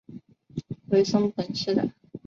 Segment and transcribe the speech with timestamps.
[0.87, 1.93] 为松本市的。